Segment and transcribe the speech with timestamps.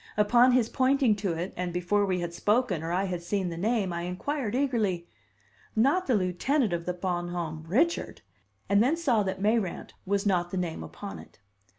[0.17, 3.55] Upon his pointing to it, and before we had spoken or I had seen the
[3.55, 5.07] name, I inquired eagerly:
[5.75, 8.23] "Not the lieutenant of the Bon Homme Richard?"
[8.67, 11.37] and then saw that Mayrant was not the name upon it.